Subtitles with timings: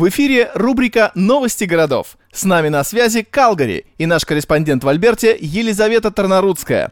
[0.00, 2.16] В эфире рубрика «Новости городов».
[2.32, 6.90] С нами на связи Калгари и наш корреспондент в Альберте Елизавета Тарнарудская.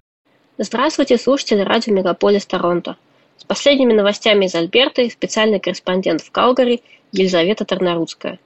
[0.58, 2.99] Здравствуйте, слушатели радио Мегаполис Торонто.
[3.39, 6.83] С последними новостями из Альберты специальный корреспондент в Калгари
[7.13, 8.39] Елизавета Тарнарудская.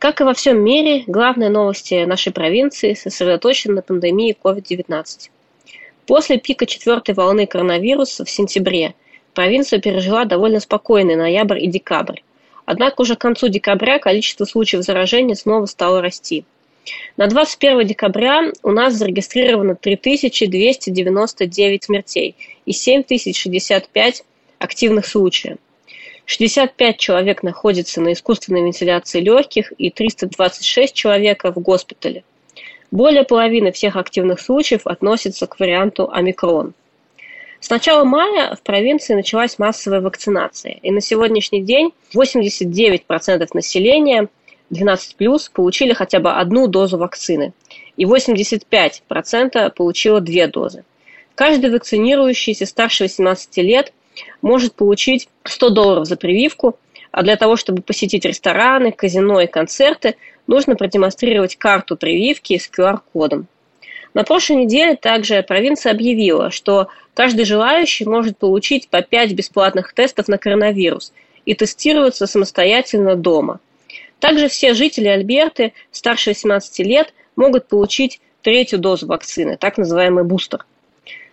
[0.00, 5.30] Как и во всем мире, главные новости нашей провинции сосредоточены на пандемии COVID-19.
[6.06, 8.96] После пика четвертой волны коронавируса в сентябре
[9.34, 12.22] провинция пережила довольно спокойный ноябрь и декабрь.
[12.66, 16.44] Однако уже к концу декабря количество случаев заражения снова стало расти.
[17.16, 22.36] На 21 декабря у нас зарегистрировано 3299 смертей
[22.66, 24.24] и 7065
[24.58, 25.56] активных случаев.
[26.26, 32.24] 65 человек находятся на искусственной вентиляции легких и 326 человек в госпитале.
[32.90, 36.72] Более половины всех активных случаев относятся к варианту омикрон.
[37.64, 44.28] С начала мая в провинции началась массовая вакцинация, и на сегодняшний день 89% населения
[44.70, 47.54] 12+, получили хотя бы одну дозу вакцины,
[47.96, 50.84] и 85% получило две дозы.
[51.34, 53.94] Каждый вакцинирующийся старше 18 лет
[54.42, 56.78] может получить 100 долларов за прививку,
[57.12, 60.16] а для того, чтобы посетить рестораны, казино и концерты,
[60.46, 63.46] нужно продемонстрировать карту прививки с QR-кодом.
[64.14, 70.28] На прошлой неделе также провинция объявила, что каждый желающий может получить по 5 бесплатных тестов
[70.28, 71.12] на коронавирус
[71.44, 73.58] и тестироваться самостоятельно дома.
[74.20, 80.64] Также все жители Альберты старше 18 лет могут получить третью дозу вакцины, так называемый бустер.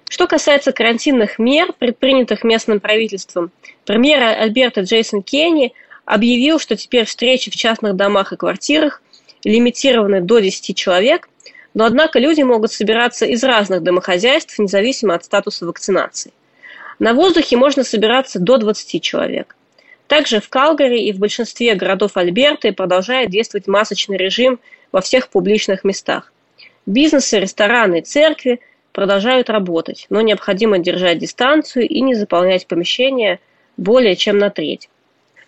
[0.10, 3.52] Что касается карантинных мер, предпринятых местным правительством,
[3.86, 9.02] премьер Альберта Джейсон Кенни объявил, что теперь встречи в частных домах и квартирах
[9.44, 11.30] лимитированы до 10 человек,
[11.74, 16.32] но однако люди могут собираться из разных домохозяйств, независимо от статуса вакцинации.
[17.00, 19.56] На воздухе можно собираться до 20 человек.
[20.08, 24.60] Также в Калгари и в большинстве городов Альберты продолжает действовать масочный режим
[24.92, 26.34] во всех публичных местах.
[26.86, 28.60] Бизнесы, рестораны и церкви
[28.92, 33.40] продолжают работать, но необходимо держать дистанцию и не заполнять помещения
[33.78, 34.90] более чем на треть.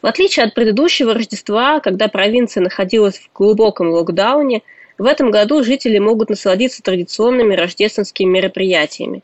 [0.02, 4.62] В отличие от предыдущего Рождества, когда провинция находилась в глубоком локдауне,
[4.98, 9.24] в этом году жители могут насладиться традиционными рождественскими мероприятиями.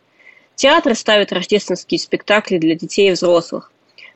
[0.56, 3.72] Театры ставят рождественские спектакли для детей и взрослых.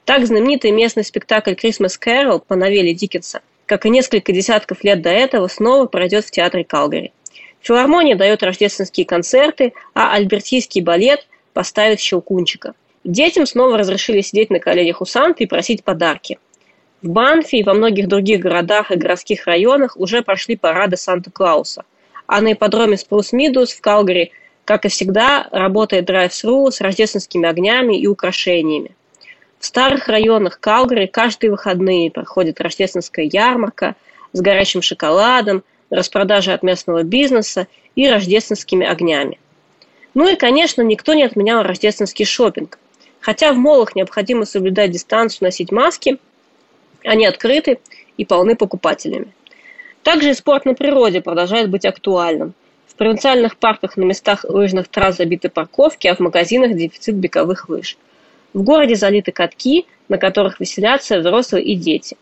[0.06, 5.10] Так знаменитый местный спектакль «Christmas Carol» по новелле Диккенса, как и несколько десятков лет до
[5.10, 7.14] этого, снова пройдет в театре Калгари.
[7.62, 12.74] Филармония дает рождественские концерты, а альбертийский балет поставит «Щелкунчика».
[13.06, 16.40] Детям снова разрешили сидеть на коленях у Санты и просить подарки–
[17.04, 21.84] в Банфи и во многих других городах и городских районах уже прошли парады Санта-Клауса.
[22.26, 24.32] А на ипподроме Спрус Мидус в Калгари,
[24.64, 28.96] как и всегда, работает драйв-сру с рождественскими огнями и украшениями.
[29.60, 33.96] В старых районах Калгари каждые выходные проходит рождественская ярмарка
[34.32, 39.40] с горячим шоколадом, распродажей от местного бизнеса и рождественскими огнями.
[40.14, 42.80] Ну и, конечно, никто не отменял рождественский шопинг.
[43.20, 46.18] Хотя в молах необходимо соблюдать дистанцию, носить маски–
[47.04, 47.80] они открыты
[48.18, 49.28] и полны покупателями.
[50.04, 52.54] Также и спорт на природе продолжает быть актуальным.
[52.88, 57.98] В провинциальных парках на местах лыжных трасс забиты парковки, а в магазинах дефицит беговых лыж.
[58.54, 62.18] В городе залиты катки, на которых веселятся взрослые и дети.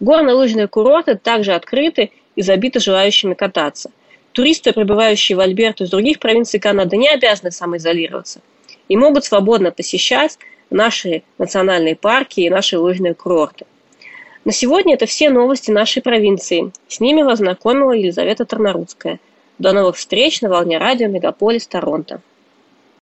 [0.00, 3.90] Горно-лыжные курорты также открыты и забиты желающими кататься.
[4.32, 8.40] Туристы, прибывающие в Альберту из других провинций Канады, не обязаны самоизолироваться
[8.88, 13.64] и могут свободно посещать наши национальные парки и наши лыжные курорты.
[14.44, 16.72] На сегодня это все новости нашей провинции.
[16.88, 19.20] С ними вас знакомила Елизавета Тарнарудская.
[19.58, 22.22] До новых встреч на волне радио Мегаполис Торонто.